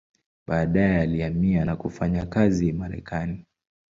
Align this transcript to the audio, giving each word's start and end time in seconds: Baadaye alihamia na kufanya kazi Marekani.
Baadaye 0.47 0.99
alihamia 1.01 1.65
na 1.65 1.75
kufanya 1.75 2.25
kazi 2.25 2.71
Marekani. 2.73 3.45